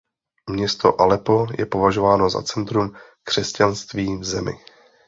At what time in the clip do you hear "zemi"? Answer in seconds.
4.23-4.51